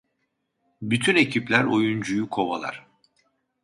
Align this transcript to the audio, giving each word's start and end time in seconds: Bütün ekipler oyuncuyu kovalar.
Bütün 0.81 1.15
ekipler 1.15 1.63
oyuncuyu 1.63 2.29
kovalar. 2.29 2.85